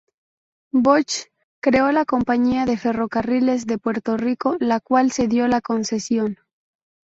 Bosch 0.73 1.27
creó 1.61 1.91
la 1.91 2.05
Compañía 2.05 2.65
de 2.65 2.75
Ferrocarriles 2.75 3.67
de 3.67 3.77
Puerto 3.77 4.17
Rico, 4.17 4.57
la 4.59 4.79
cual 4.79 5.11
cedió 5.11 5.47
la 5.47 5.61
concesión. 5.61 6.39